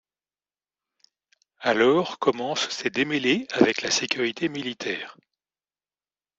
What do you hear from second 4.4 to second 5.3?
militaire.